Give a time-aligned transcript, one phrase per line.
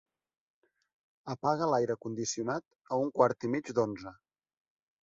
[1.35, 2.67] Apaga l'aire condicionat
[2.97, 4.17] a un quart i mig d'onze.